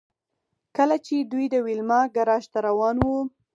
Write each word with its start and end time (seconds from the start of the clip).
کله 0.77 0.95
چې 1.05 1.15
دوی 1.31 1.45
د 1.49 1.55
ویلما 1.65 2.01
ګراج 2.15 2.43
ته 2.51 2.59
روان 2.67 2.95
وو 3.05 3.19